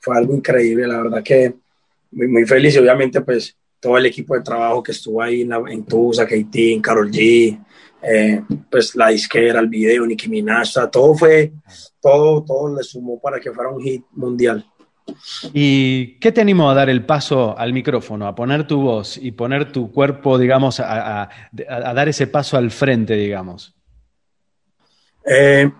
Fue 0.00 0.16
algo 0.16 0.34
increíble, 0.34 0.86
la 0.86 1.02
verdad 1.02 1.22
que 1.22 1.54
muy, 2.12 2.28
muy 2.28 2.44
feliz 2.44 2.74
y 2.74 2.78
obviamente 2.78 3.20
pues 3.22 3.56
todo 3.80 3.98
el 3.98 4.06
equipo 4.06 4.34
de 4.34 4.42
trabajo 4.42 4.82
que 4.82 4.92
estuvo 4.92 5.20
ahí 5.20 5.42
en, 5.42 5.48
la, 5.48 5.62
en 5.68 5.84
Tusa, 5.84 6.24
Katie, 6.24 6.80
Carol 6.80 7.10
G, 7.10 7.58
eh, 8.02 8.42
pues 8.70 8.94
la 8.94 9.08
disquera, 9.08 9.60
el 9.60 9.68
video, 9.68 10.06
Nicki 10.06 10.28
Minaj, 10.28 10.68
todo 10.90 11.14
fue, 11.14 11.52
todo, 12.00 12.44
todo 12.44 12.76
le 12.76 12.82
sumó 12.82 13.20
para 13.20 13.40
que 13.40 13.50
fuera 13.50 13.70
un 13.70 13.82
hit 13.82 14.04
mundial. 14.12 14.64
¿Y 15.52 16.18
qué 16.20 16.30
te 16.30 16.40
animó 16.40 16.70
a 16.70 16.74
dar 16.74 16.88
el 16.88 17.04
paso 17.04 17.58
al 17.58 17.72
micrófono, 17.72 18.26
a 18.26 18.34
poner 18.34 18.66
tu 18.66 18.80
voz 18.80 19.16
y 19.16 19.32
poner 19.32 19.72
tu 19.72 19.90
cuerpo, 19.90 20.38
digamos, 20.38 20.80
a, 20.80 21.28
dar 21.52 22.08
ese 22.08 22.28
paso 22.28 22.56
al 22.56 22.70
frente, 22.70 23.14
digamos? 23.14 23.74
Eh, 25.24 25.70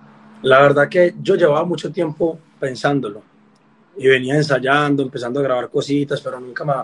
la 0.42 0.60
verdad 0.60 0.88
que 0.88 1.14
yo 1.20 1.34
llevaba 1.34 1.64
mucho 1.64 1.90
tiempo 1.92 2.38
pensándolo 2.58 3.22
y 3.96 4.08
venía 4.08 4.36
ensayando, 4.36 5.02
empezando 5.02 5.40
a 5.40 5.42
grabar 5.42 5.68
cositas, 5.68 6.20
pero 6.20 6.40
nunca 6.40 6.64
me 6.64 6.74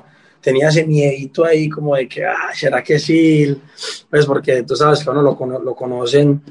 tenía 0.40 0.68
ese 0.68 0.86
miedito 0.86 1.44
ahí 1.44 1.68
como 1.68 1.96
de 1.96 2.08
que, 2.08 2.24
ah, 2.24 2.50
¿será 2.54 2.82
que 2.82 2.98
sí? 2.98 3.60
Pues 4.08 4.26
porque 4.26 4.62
tú 4.62 4.76
sabes 4.76 5.02
que 5.02 5.10
uno 5.10 5.22
lo, 5.22 5.36
lo 5.60 5.74
conocen 5.74 6.42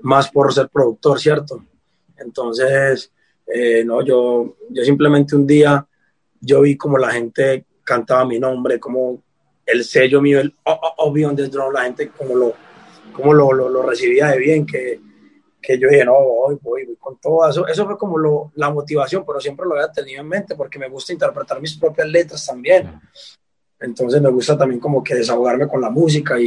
más 0.00 0.30
por 0.30 0.52
ser 0.52 0.68
productor, 0.68 1.20
¿cierto? 1.20 1.64
Entonces, 2.16 3.12
eh, 3.46 3.84
no, 3.84 4.02
yo, 4.02 4.56
yo 4.70 4.84
simplemente 4.84 5.36
un 5.36 5.46
día, 5.46 5.86
yo 6.40 6.62
vi 6.62 6.76
como 6.76 6.98
la 6.98 7.10
gente 7.10 7.64
cantaba 7.84 8.24
mi 8.24 8.38
nombre, 8.38 8.78
como 8.78 9.22
el 9.64 9.84
sello 9.84 10.20
mío, 10.20 10.40
el 10.40 10.54
obvio 10.64 11.34
the 11.34 11.48
Drum, 11.48 11.72
la 11.72 11.84
gente 11.84 12.08
como 12.08 12.34
lo, 12.34 12.54
como 13.12 13.32
lo, 13.32 13.52
lo, 13.52 13.82
recibía 13.82 14.28
de 14.28 14.38
bien, 14.38 14.66
que, 14.66 15.00
que 15.68 15.78
yo 15.78 15.86
dije, 15.86 16.02
no, 16.02 16.14
voy, 16.14 16.58
voy, 16.62 16.86
voy 16.86 16.96
con 16.96 17.18
todo 17.18 17.46
eso. 17.46 17.66
Eso 17.66 17.84
fue 17.84 17.98
como 17.98 18.16
lo, 18.16 18.52
la 18.54 18.70
motivación, 18.70 19.22
pero 19.26 19.38
siempre 19.38 19.66
lo 19.66 19.74
había 19.74 19.92
tenido 19.92 20.22
en 20.22 20.26
mente 20.26 20.54
porque 20.54 20.78
me 20.78 20.88
gusta 20.88 21.12
interpretar 21.12 21.60
mis 21.60 21.76
propias 21.76 22.08
letras 22.08 22.46
también. 22.46 22.98
Entonces 23.78 24.22
me 24.22 24.30
gusta 24.30 24.56
también 24.56 24.80
como 24.80 25.04
que 25.04 25.14
desahogarme 25.14 25.68
con 25.68 25.82
la 25.82 25.90
música 25.90 26.40
y, 26.40 26.46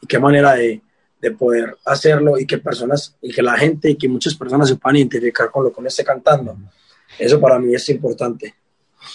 y 0.00 0.06
qué 0.06 0.18
manera 0.18 0.54
de, 0.54 0.80
de 1.20 1.30
poder 1.32 1.76
hacerlo 1.84 2.38
y 2.38 2.46
que 2.46 2.56
personas, 2.56 3.14
y 3.20 3.30
que 3.30 3.42
la 3.42 3.58
gente 3.58 3.90
y 3.90 3.96
que 3.96 4.08
muchas 4.08 4.34
personas 4.34 4.70
se 4.70 4.76
puedan 4.76 4.96
identificar 4.96 5.50
con 5.50 5.64
lo 5.64 5.70
que 5.70 5.80
uno 5.80 5.88
esté 5.88 6.02
cantando. 6.02 6.56
Eso 7.18 7.38
para 7.38 7.58
mí 7.58 7.74
es 7.74 7.86
importante. 7.90 8.54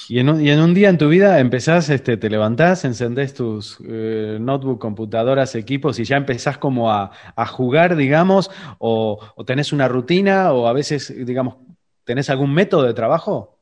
Y 0.10 0.20
en, 0.20 0.30
un, 0.30 0.42
y 0.42 0.50
en 0.50 0.60
un 0.60 0.74
día 0.74 0.90
en 0.90 0.98
tu 0.98 1.08
vida 1.10 1.40
empezás, 1.40 1.90
este, 1.90 2.18
te 2.18 2.30
levantás, 2.30 2.86
encendés 2.86 3.34
tus 3.34 3.78
eh, 3.88 4.38
notebook, 4.40 4.80
computadoras, 4.80 5.56
equipos 5.56 6.00
y 6.00 6.06
ya 6.06 6.18
empezás 6.18 6.58
como 6.58 6.92
a, 6.92 7.12
a 7.36 7.46
jugar, 7.46 7.96
digamos, 7.96 8.52
o, 8.80 9.20
o, 9.36 9.46
tenés 9.46 9.74
una 9.74 9.88
rutina 9.88 10.52
o 10.54 10.68
a 10.68 10.74
veces, 10.74 11.14
digamos, 11.26 11.56
tenés 12.04 12.30
algún 12.30 12.54
método 12.54 12.84
de 12.84 12.94
trabajo? 12.94 13.58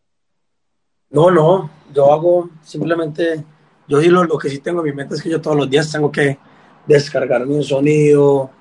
No, 1.10 1.32
no, 1.32 1.70
yo 1.94 2.12
hago 2.13 2.50
simplemente, 2.63 3.44
yo 3.88 4.01
sí 4.01 4.10
lo, 4.10 4.24
lo 4.24 4.38
que 4.38 4.50
sí 4.50 4.60
tengo 4.60 4.79
en 4.82 4.86
mi 4.86 4.94
mente 4.94 5.15
es 5.15 5.22
que 5.22 5.29
yo 5.29 5.41
todos 5.41 5.58
los 5.58 5.70
días 5.70 5.91
tengo 5.91 6.12
que 6.12 6.38
descargarme 6.86 7.55
un 7.55 7.63
sonido, 7.63 8.51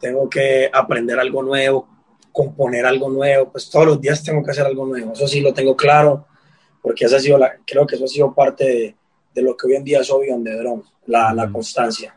tengo 0.00 0.28
que 0.28 0.70
aprender 0.72 1.18
algo 1.18 1.42
nuevo, 1.42 1.88
componer 2.32 2.84
algo 2.84 3.08
nuevo, 3.08 3.50
pues 3.50 3.70
todos 3.70 3.86
los 3.86 4.00
días 4.00 4.22
tengo 4.22 4.42
que 4.42 4.50
hacer 4.50 4.66
algo 4.66 4.84
nuevo, 4.86 5.12
eso 5.12 5.26
sí 5.26 5.40
lo 5.40 5.54
tengo 5.54 5.76
claro, 5.76 6.26
porque 6.82 7.04
esa 7.06 7.16
ha 7.16 7.20
sido 7.20 7.38
la, 7.38 7.56
creo 7.64 7.86
que 7.86 7.94
eso 7.94 8.04
ha 8.04 8.08
sido 8.08 8.34
parte 8.34 8.64
de, 8.64 8.96
de 9.34 9.42
lo 9.42 9.56
que 9.56 9.68
hoy 9.68 9.74
en 9.76 9.84
día 9.84 10.04
soy 10.04 10.30
on 10.30 10.44
the 10.44 10.56
drum, 10.56 10.82
la, 11.06 11.32
la 11.32 11.50
constancia. 11.50 12.14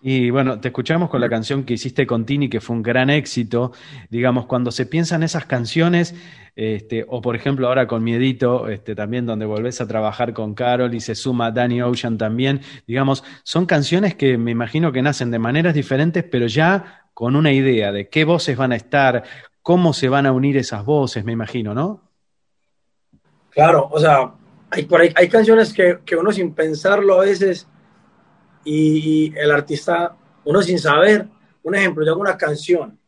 Y 0.00 0.30
bueno, 0.30 0.60
te 0.60 0.68
escuchamos 0.68 1.10
con 1.10 1.20
la 1.20 1.28
canción 1.28 1.64
que 1.64 1.74
hiciste 1.74 2.06
con 2.06 2.24
Tini, 2.24 2.48
que 2.48 2.60
fue 2.60 2.76
un 2.76 2.82
gran 2.82 3.10
éxito. 3.10 3.72
Digamos, 4.10 4.46
cuando 4.46 4.70
se 4.70 4.86
piensan 4.86 5.22
esas 5.22 5.46
canciones, 5.46 6.14
este, 6.54 7.04
o 7.08 7.20
por 7.20 7.34
ejemplo 7.34 7.66
ahora 7.66 7.86
con 7.86 8.04
Miedito, 8.04 8.68
este, 8.68 8.94
también 8.94 9.26
donde 9.26 9.46
volvés 9.46 9.80
a 9.80 9.88
trabajar 9.88 10.32
con 10.32 10.54
Carol 10.54 10.94
y 10.94 11.00
se 11.00 11.14
suma 11.14 11.50
Danny 11.50 11.82
Ocean 11.82 12.18
también, 12.18 12.60
digamos, 12.86 13.24
son 13.42 13.66
canciones 13.66 14.14
que 14.14 14.38
me 14.38 14.52
imagino 14.52 14.92
que 14.92 15.02
nacen 15.02 15.30
de 15.30 15.38
maneras 15.38 15.74
diferentes, 15.74 16.24
pero 16.24 16.46
ya 16.46 17.08
con 17.12 17.34
una 17.34 17.52
idea 17.52 17.92
de 17.92 18.08
qué 18.08 18.24
voces 18.24 18.56
van 18.56 18.72
a 18.72 18.76
estar, 18.76 19.24
cómo 19.62 19.92
se 19.92 20.08
van 20.08 20.26
a 20.26 20.32
unir 20.32 20.56
esas 20.56 20.84
voces, 20.84 21.24
me 21.24 21.32
imagino, 21.32 21.74
¿no? 21.74 22.05
Claro, 23.56 23.88
o 23.90 23.98
sea, 23.98 24.34
hay, 24.68 24.84
por 24.84 25.00
ahí, 25.00 25.10
hay 25.16 25.30
canciones 25.30 25.72
que, 25.72 26.00
que 26.04 26.14
uno 26.14 26.30
sin 26.30 26.52
pensarlo 26.52 27.14
a 27.14 27.24
veces 27.24 27.66
y, 28.66 29.32
el 29.34 29.50
artista, 29.50 30.14
uno 30.44 30.60
sin 30.60 30.78
saber, 30.78 31.26
un 31.62 31.74
ejemplo, 31.74 32.04
yo 32.04 32.12
hago 32.12 32.20
una 32.20 32.36
canción 32.36 32.98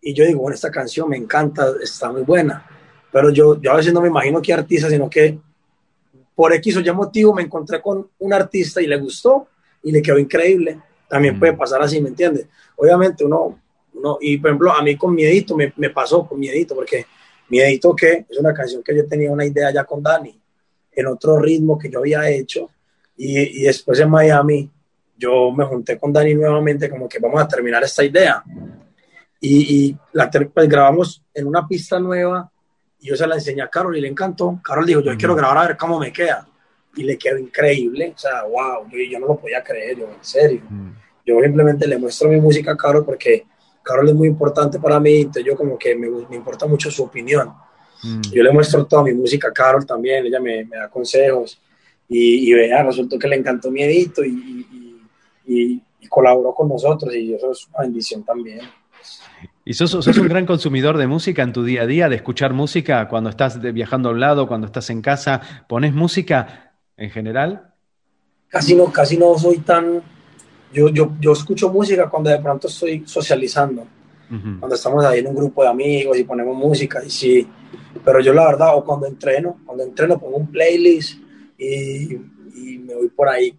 y 0.00 0.14
yo 0.14 0.24
digo, 0.24 0.40
bueno, 0.40 0.54
esta 0.54 0.70
canción 0.70 1.10
me 1.10 1.18
encanta, 1.18 1.74
está 1.82 2.10
muy 2.10 2.22
buena, 2.22 2.66
pero 3.12 3.28
yo, 3.28 3.60
yo 3.60 3.70
a 3.70 3.76
veces 3.76 3.92
no 3.92 4.00
me 4.00 4.08
imagino 4.08 4.40
qué 4.40 4.54
artista, 4.54 4.88
sino 4.88 5.10
que 5.10 5.38
por 6.34 6.54
X 6.54 6.78
o 6.78 6.80
Y 6.80 6.90
motivo 6.92 7.34
me 7.34 7.42
encontré 7.42 7.82
con 7.82 8.08
un 8.18 8.32
artista 8.32 8.80
y 8.80 8.86
le 8.86 8.96
gustó 8.96 9.48
y 9.82 9.92
le 9.92 10.00
quedó 10.00 10.18
increíble. 10.18 10.80
También 11.06 11.38
puede 11.38 11.52
mm. 11.52 11.58
pasar 11.58 11.82
así, 11.82 12.00
¿me 12.00 12.08
entiendes? 12.08 12.48
Obviamente 12.76 13.26
uno, 13.26 13.60
uno, 13.92 14.16
y 14.22 14.38
por 14.38 14.48
ejemplo, 14.48 14.72
a 14.72 14.80
mí 14.80 14.96
con 14.96 15.14
Miedito 15.14 15.54
me, 15.54 15.70
me 15.76 15.90
pasó 15.90 16.26
con 16.26 16.40
Miedito, 16.40 16.74
porque 16.74 17.04
Miedito 17.48 17.94
que 17.94 18.26
es 18.28 18.38
una 18.38 18.52
canción 18.52 18.82
que 18.82 18.96
yo 18.96 19.06
tenía 19.06 19.30
una 19.30 19.44
idea 19.44 19.72
ya 19.72 19.84
con 19.84 20.02
Dani, 20.02 20.40
en 20.92 21.06
otro 21.06 21.38
ritmo 21.38 21.78
que 21.78 21.90
yo 21.90 22.00
había 22.00 22.28
hecho, 22.28 22.70
y, 23.16 23.60
y 23.60 23.62
después 23.62 23.98
en 24.00 24.10
Miami 24.10 24.70
yo 25.16 25.50
me 25.50 25.64
junté 25.64 25.98
con 25.98 26.12
Dani 26.12 26.34
nuevamente 26.34 26.90
como 26.90 27.08
que 27.08 27.18
vamos 27.18 27.40
a 27.40 27.48
terminar 27.48 27.82
esta 27.82 28.04
idea. 28.04 28.42
Y, 29.40 29.88
y 29.88 29.96
la 30.12 30.30
pues, 30.30 30.68
grabamos 30.68 31.22
en 31.32 31.46
una 31.46 31.66
pista 31.66 31.98
nueva 31.98 32.50
y 33.00 33.08
yo 33.08 33.16
se 33.16 33.26
la 33.26 33.36
enseñé 33.36 33.62
a 33.62 33.68
Carol 33.68 33.96
y 33.96 34.00
le 34.00 34.08
encantó. 34.08 34.60
Carol 34.62 34.86
dijo, 34.86 35.00
yo 35.00 35.16
quiero 35.16 35.34
grabar 35.34 35.58
a 35.58 35.68
ver 35.68 35.76
cómo 35.76 35.98
me 35.98 36.12
queda. 36.12 36.46
Y 36.96 37.04
le 37.04 37.18
quedó 37.18 37.38
increíble. 37.38 38.12
O 38.14 38.18
sea, 38.18 38.42
wow, 38.44 38.88
yo, 38.90 38.98
yo 39.10 39.18
no 39.18 39.26
lo 39.26 39.36
podía 39.36 39.62
creer, 39.62 39.98
yo, 39.98 40.06
en 40.06 40.24
serio. 40.24 40.62
Yo 41.24 41.40
simplemente 41.42 41.86
le 41.86 41.98
muestro 41.98 42.28
mi 42.28 42.40
música 42.40 42.72
a 42.72 42.76
Carol 42.76 43.04
porque 43.04 43.46
Carol 43.86 44.08
es 44.08 44.14
muy 44.14 44.26
importante 44.26 44.80
para 44.80 44.98
mí, 44.98 45.18
entonces 45.18 45.44
yo 45.44 45.54
como 45.54 45.78
que 45.78 45.94
me, 45.94 46.08
me 46.08 46.34
importa 46.34 46.66
mucho 46.66 46.90
su 46.90 47.04
opinión. 47.04 47.52
Yo 48.32 48.42
le 48.42 48.52
muestro 48.52 48.84
toda 48.84 49.04
mi 49.04 49.14
música 49.14 49.48
a 49.48 49.52
Carol 49.52 49.86
también, 49.86 50.26
ella 50.26 50.40
me, 50.40 50.64
me 50.64 50.76
da 50.76 50.88
consejos 50.88 51.60
y, 52.08 52.50
y 52.50 52.52
vea, 52.52 52.82
resultó 52.82 53.18
que 53.18 53.28
le 53.28 53.36
encantó 53.36 53.70
mi 53.70 53.82
edito 53.82 54.24
y, 54.24 54.66
y, 55.46 55.82
colaboró 56.08 56.54
con 56.54 56.68
nosotros 56.68 57.12
y 57.14 57.34
eso 57.34 57.50
es 57.50 57.66
una 57.68 57.80
bendición 57.80 58.22
también. 58.22 58.60
¿Y 59.64 59.74
sos, 59.74 59.90
sos, 59.90 60.06
un 60.18 60.28
gran 60.28 60.46
consumidor 60.46 60.98
de 60.98 61.08
música 61.08 61.42
en 61.42 61.52
tu 61.52 61.64
día 61.64 61.82
a 61.82 61.86
día, 61.86 62.08
de 62.08 62.16
escuchar 62.16 62.52
música 62.52 63.08
cuando 63.08 63.28
estás 63.28 63.60
viajando 63.60 64.08
a 64.08 64.12
un 64.12 64.20
lado, 64.20 64.46
cuando 64.46 64.66
estás 64.66 64.88
en 64.90 65.02
casa? 65.02 65.40
¿Pones 65.68 65.92
música 65.92 66.74
en 66.96 67.10
general? 67.10 67.74
Casi 68.48 68.74
no, 68.76 68.92
casi 68.92 69.16
no 69.16 69.36
soy 69.36 69.58
tan... 69.58 70.02
Yo, 70.72 70.88
yo, 70.88 71.12
yo 71.20 71.32
escucho 71.32 71.70
música 71.70 72.08
cuando 72.08 72.30
de 72.30 72.38
pronto 72.38 72.68
estoy 72.68 73.02
socializando, 73.06 73.86
cuando 74.28 74.74
estamos 74.74 75.04
ahí 75.04 75.20
en 75.20 75.28
un 75.28 75.36
grupo 75.36 75.62
de 75.62 75.68
amigos 75.68 76.18
y 76.18 76.24
ponemos 76.24 76.56
música, 76.56 77.02
y 77.04 77.10
sí, 77.10 77.46
pero 78.04 78.20
yo 78.20 78.32
la 78.32 78.46
verdad, 78.46 78.76
o 78.76 78.84
cuando 78.84 79.06
entreno, 79.06 79.60
cuando 79.64 79.84
entreno 79.84 80.18
pongo 80.18 80.36
un 80.36 80.50
playlist 80.50 81.20
y, 81.56 82.14
y 82.14 82.78
me 82.78 82.94
voy 82.94 83.08
por 83.08 83.28
ahí 83.28 83.56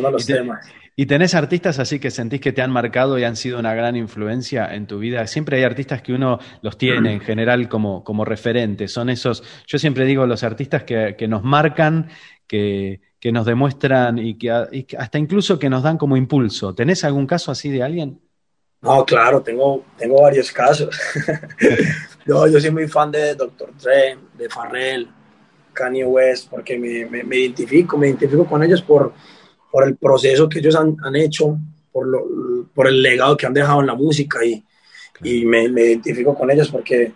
los 0.00 0.26
temas. 0.26 0.66
¿Y 0.98 1.04
tenés 1.04 1.34
artistas 1.34 1.78
así 1.78 1.98
que 1.98 2.10
sentís 2.10 2.40
que 2.40 2.52
te 2.52 2.62
han 2.62 2.70
marcado 2.70 3.18
y 3.18 3.24
han 3.24 3.36
sido 3.36 3.58
una 3.58 3.74
gran 3.74 3.96
influencia 3.96 4.74
en 4.74 4.86
tu 4.86 4.98
vida? 4.98 5.26
Siempre 5.26 5.58
hay 5.58 5.64
artistas 5.64 6.00
que 6.00 6.14
uno 6.14 6.38
los 6.62 6.78
tiene 6.78 7.12
en 7.12 7.20
general 7.20 7.68
como, 7.68 8.02
como 8.02 8.24
referentes. 8.24 8.92
Son 8.92 9.10
esos, 9.10 9.42
yo 9.66 9.78
siempre 9.78 10.06
digo, 10.06 10.26
los 10.26 10.42
artistas 10.42 10.84
que, 10.84 11.28
nos 11.28 11.42
marcan, 11.42 12.08
que, 12.46 13.02
nos 13.32 13.44
demuestran 13.44 14.18
y 14.18 14.38
que, 14.38 14.50
hasta 14.50 15.18
incluso 15.18 15.58
que 15.58 15.68
nos 15.68 15.82
dan 15.82 15.98
como 15.98 16.16
impulso. 16.16 16.74
¿Tenés 16.74 17.02
algún 17.04 17.26
caso 17.26 17.50
así 17.50 17.68
de 17.70 17.82
alguien? 17.82 18.20
No, 18.82 19.04
claro, 19.04 19.42
tengo, 19.42 19.84
tengo 19.98 20.22
varios 20.22 20.52
casos. 20.52 20.96
yo, 22.26 22.46
yo 22.46 22.60
soy 22.60 22.70
muy 22.70 22.86
fan 22.86 23.10
de 23.10 23.34
Dr. 23.34 23.72
Dre, 23.82 24.16
de 24.38 24.48
Farrell, 24.48 25.08
Kanye 25.72 26.04
West, 26.04 26.48
porque 26.50 26.78
me, 26.78 27.24
me 27.24 27.36
identifico, 27.36 27.98
me 27.98 28.06
identifico 28.06 28.46
con 28.46 28.62
ellos 28.62 28.80
por 28.80 29.12
por 29.76 29.86
el 29.86 29.98
proceso 29.98 30.48
que 30.48 30.60
ellos 30.60 30.74
han, 30.74 30.96
han 31.02 31.16
hecho, 31.16 31.58
por, 31.92 32.06
lo, 32.06 32.24
por 32.74 32.88
el 32.88 33.02
legado 33.02 33.36
que 33.36 33.44
han 33.44 33.52
dejado 33.52 33.80
en 33.80 33.86
la 33.86 33.94
música 33.94 34.42
y, 34.42 34.64
y 35.22 35.44
me, 35.44 35.68
me, 35.68 35.82
identifico 35.82 36.34
con 36.34 36.50
ellos 36.50 36.70
porque 36.70 37.12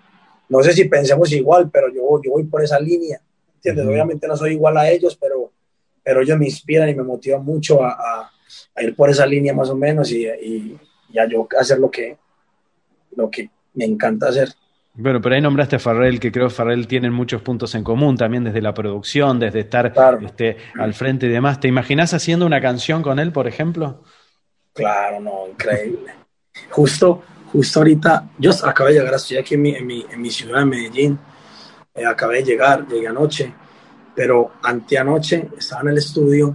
no 0.47 0.63
sé 0.63 0.75
si 0.75 0.85
pensemos 0.85 1.33
igual, 1.33 1.71
pero 1.71 1.89
yo, 1.89 2.21
yo 2.23 2.33
voy 2.33 2.45
por 2.45 2.63
esa 2.63 2.79
línea. 2.79 3.19
¿entiendes? 3.55 3.87
Obviamente 3.87 4.29
no 4.29 4.37
soy 4.37 4.53
igual 4.53 4.77
a 4.77 4.91
ellos, 4.91 5.17
pero, 5.19 5.50
pero 6.03 6.23
ellos 6.23 6.39
me 6.39 6.47
inspiran 6.47 6.89
y 6.89 6.95
me 6.95 7.03
motivan 7.03 7.45
mucho 7.45 7.83
a, 7.85 7.91
a, 7.91 8.31
a 8.75 8.83
ir 8.83 8.95
por 8.95 9.11
esa 9.11 9.27
línea 9.27 9.55
más 9.55 9.69
o 9.71 9.77
menos 9.77 10.11
y, 10.11 10.27
y, 10.27 10.79
y, 11.13 11.19
a 11.19 11.29
yo 11.29 11.47
hacer 11.59 11.79
lo 11.79 11.91
que, 11.91 12.17
lo 13.17 13.31
que 13.31 13.51
me 13.75 13.85
encanta 13.85 14.29
hacer. 14.29 14.49
Bueno, 14.95 15.21
pero 15.21 15.35
ahí 15.35 15.41
nombraste 15.41 15.77
a 15.77 15.79
Farrell, 15.79 16.19
que 16.19 16.33
creo 16.33 16.49
que 16.49 16.55
Farrell 16.55 16.87
tienen 16.87 17.13
muchos 17.13 17.43
puntos 17.43 17.75
en 17.75 17.85
común, 17.85 18.17
también 18.17 18.45
desde 18.45 18.61
la 18.61 18.75
producción, 18.75 19.39
desde 19.39 19.61
estar 19.61 19.93
este, 20.23 20.57
al 20.79 20.95
frente 20.95 21.27
y 21.27 21.29
demás. 21.31 21.61
¿Te 21.61 21.69
imaginas 21.69 22.13
haciendo 22.13 22.45
una 22.45 22.61
canción 22.61 23.01
con 23.01 23.19
él, 23.19 23.33
por 23.33 23.47
ejemplo? 23.47 24.03
Claro, 24.73 25.21
no, 25.21 25.49
increíble. 25.49 26.13
Justo, 26.71 27.23
justo 27.53 27.81
ahorita, 27.81 28.31
yo 28.39 28.51
acabé 28.65 28.93
de 28.93 28.99
llegar, 28.99 29.15
estoy 29.15 29.37
aquí 29.37 29.55
en 29.55 29.63
mi, 29.63 29.75
en 29.77 29.87
mi, 29.87 30.07
en 30.11 30.21
mi 30.21 30.31
ciudad, 30.31 30.59
de 30.59 30.65
Medellín, 30.65 31.19
eh, 31.95 32.05
acabé 32.05 32.39
de 32.39 32.45
llegar, 32.45 32.87
llegué 32.87 33.07
anoche, 33.07 33.55
pero 34.21 34.53
anteanoche 34.63 35.49
estaba 35.57 35.81
en 35.81 35.89
el 35.89 35.97
estudio 35.97 36.55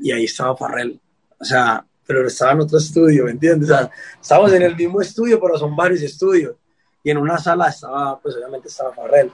y 0.00 0.10
ahí 0.10 0.24
estaba 0.24 0.56
Farrell. 0.56 0.98
O 1.38 1.44
sea, 1.44 1.86
pero 2.04 2.26
estaba 2.26 2.54
en 2.54 2.60
otro 2.62 2.78
estudio, 2.78 3.26
¿me 3.26 3.30
entiendes? 3.30 3.70
O 3.70 3.72
sea, 3.72 3.88
estamos 4.20 4.52
en 4.52 4.62
el 4.62 4.74
mismo 4.74 5.00
estudio, 5.00 5.38
pero 5.40 5.56
son 5.56 5.76
varios 5.76 6.02
estudios 6.02 6.56
y 7.04 7.10
en 7.12 7.18
una 7.18 7.38
sala 7.38 7.68
estaba, 7.68 8.18
pues 8.18 8.34
obviamente 8.34 8.66
estaba 8.66 8.92
Farrell. 8.92 9.30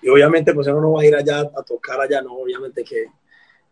Y 0.00 0.08
obviamente 0.08 0.54
pues 0.54 0.68
uno 0.68 0.80
no 0.80 0.92
va 0.92 1.02
a 1.02 1.04
ir 1.04 1.16
allá 1.16 1.40
a 1.40 1.62
tocar 1.64 2.00
allá, 2.00 2.22
no, 2.22 2.34
obviamente 2.34 2.84
que 2.84 3.06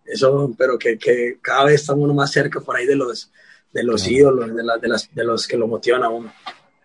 eso, 0.05 0.53
pero 0.59 0.77
que, 0.77 0.99
que 0.99 1.39
cada 1.41 1.67
vez 1.67 1.83
estamos 1.83 2.03
uno 2.03 2.15
más 2.15 2.33
cerca 2.33 2.59
por 2.59 2.75
ahí 2.75 2.87
de 2.87 2.97
los, 2.97 3.31
de 3.73 3.85
los 3.85 4.05
ídolos, 4.09 4.49
de, 4.49 4.65
de, 4.81 4.89
las, 4.89 5.15
de 5.15 5.25
los 5.25 5.47
que 5.47 5.57
lo 5.57 5.69
motivan 5.69 6.03
a 6.03 6.09
uno. 6.09 6.33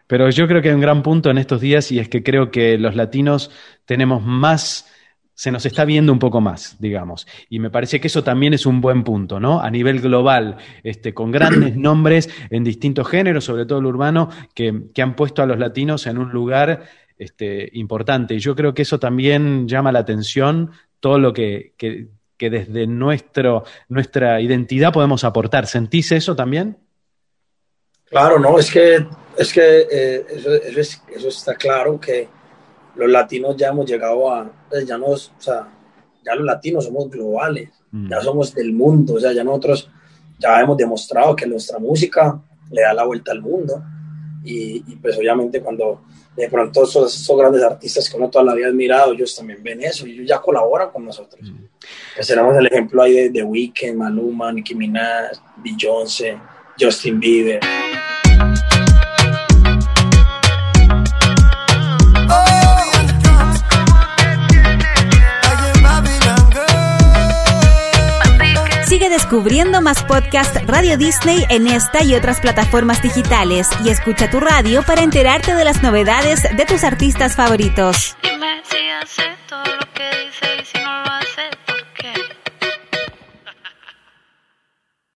Pero 0.06 0.30
yo 0.30 0.48
creo 0.48 0.62
que 0.62 0.70
hay 0.70 0.76
un 0.76 0.82
gran 0.82 1.02
punto 1.02 1.32
en 1.32 1.40
estos 1.40 1.62
días 1.62 1.92
y 1.92 1.98
es 1.98 2.10
que 2.10 2.22
creo 2.22 2.52
que 2.52 2.78
los 2.78 2.96
latinos 2.96 3.50
tenemos 3.86 4.22
más 4.24 4.86
se 5.34 5.52
nos 5.52 5.66
está 5.66 5.86
viendo 5.86 6.12
un 6.12 6.20
poco 6.20 6.42
más, 6.42 6.76
digamos. 6.80 7.28
Y 7.50 7.60
me 7.60 7.70
parece 7.70 8.00
que 8.00 8.08
eso 8.08 8.24
también 8.24 8.54
es 8.54 8.66
un 8.66 8.82
buen 8.82 9.04
punto, 9.04 9.40
¿no? 9.40 9.62
A 9.62 9.70
nivel 9.72 10.02
global, 10.02 10.58
este, 10.84 11.14
con 11.14 11.32
grandes 11.32 11.76
nombres 11.78 12.30
en 12.50 12.64
distintos 12.64 13.08
géneros, 13.08 13.46
sobre 13.46 13.66
todo 13.66 13.80
el 13.80 13.86
urbano, 13.86 14.30
que, 14.54 14.92
han 15.02 15.16
puesto 15.16 15.42
a 15.42 15.46
los 15.46 15.58
latinos 15.58 16.06
en 16.06 16.18
un 16.18 16.32
lugar 16.32 16.84
este, 17.18 17.70
importante. 17.74 18.36
Y 18.36 18.40
yo 18.40 18.56
creo 18.56 18.74
que 18.74 18.84
eso 18.84 19.00
también 19.00 19.68
llama 19.68 19.92
la 19.92 20.00
atención, 20.00 20.72
todo 21.00 21.18
lo 21.18 21.34
que, 21.34 21.74
desde 22.38 22.88
nuestro, 22.88 23.64
nuestra 23.90 24.42
identidad 24.42 24.94
podemos 24.94 25.24
aportar. 25.24 25.66
¿Sentís 25.66 26.12
eso 26.12 26.36
también? 26.36 26.78
Claro, 28.06 28.38
no, 28.38 28.60
es 28.60 28.70
que, 28.70 29.06
es 29.38 29.54
que 29.54 29.88
eh, 29.90 30.26
eso 31.16 31.28
está 31.30 31.56
claro 31.56 32.00
que 32.00 32.41
los 32.96 33.10
latinos 33.10 33.56
ya 33.56 33.70
hemos 33.70 33.86
llegado 33.86 34.32
a, 34.32 34.52
pues, 34.70 34.86
ya 34.86 34.98
nos, 34.98 35.30
o 35.38 35.42
sea, 35.42 35.68
ya 36.24 36.36
los 36.36 36.46
latinos 36.46 36.86
somos 36.86 37.10
globales, 37.10 37.70
mm. 37.92 38.10
ya 38.10 38.22
somos 38.22 38.54
del 38.54 38.74
mundo, 38.74 39.16
o 39.16 39.20
sea, 39.20 39.32
ya 39.32 39.44
nosotros 39.44 39.90
ya 40.40 40.60
hemos 40.60 40.78
demostrado 40.78 41.36
que 41.36 41.46
nuestra 41.46 41.80
música 41.80 42.40
le 42.72 42.82
da 42.82 42.94
la 42.94 43.04
vuelta 43.04 43.32
al 43.32 43.42
mundo 43.42 43.84
y, 44.44 44.80
pues 44.96 45.18
obviamente 45.18 45.62
cuando 45.62 46.02
de 46.36 46.50
pronto 46.50 46.84
esos, 46.84 47.32
grandes 47.38 47.62
artistas 47.62 48.10
que 48.10 48.18
uno 48.18 48.30
toda 48.30 48.46
la 48.46 48.54
vida 48.56 48.68
ha 48.68 48.70
admirado, 48.70 49.14
ellos 49.14 49.36
también 49.36 49.62
ven 49.62 49.82
eso 49.82 50.08
y 50.08 50.14
ellos 50.14 50.28
ya 50.28 50.40
colaboran 50.40 50.90
con 50.90 51.06
nosotros. 51.06 51.42
Mm. 51.42 51.66
Pues 52.16 52.28
tenemos 52.28 52.56
el 52.58 52.66
ejemplo 52.68 53.04
ahí 53.04 53.14
de 53.14 53.30
The 53.30 53.44
Weeknd, 53.44 53.96
Maluma, 53.96 54.52
Nicki 54.52 54.74
Minaj, 54.74 55.32
Beyoncé, 55.58 56.38
Justin 56.80 57.20
Bieber. 57.20 57.60
Descubriendo 69.32 69.82
más 69.82 70.04
podcast 70.04 70.58
Radio 70.68 70.98
Disney 70.98 71.46
en 71.48 71.66
esta 71.66 72.04
y 72.04 72.16
otras 72.16 72.42
plataformas 72.42 73.02
digitales 73.02 73.70
y 73.86 73.88
escucha 73.88 74.30
tu 74.30 74.42
radio 74.42 74.84
para 74.84 75.04
enterarte 75.04 75.56
de 75.56 75.64
las 75.64 75.82
novedades 75.82 76.44
de 76.54 76.66
tus 76.66 76.84
artistas 76.84 77.38
favoritos. 77.38 78.18
Todo 79.48 79.64
lo 79.64 79.94
que 79.94 80.11